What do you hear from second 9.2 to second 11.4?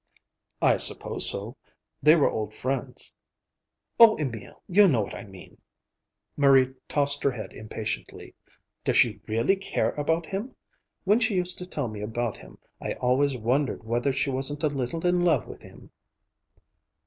really care about him? When she